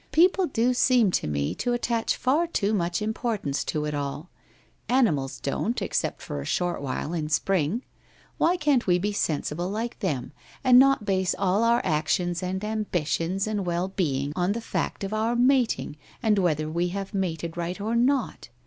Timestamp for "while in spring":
6.81-7.83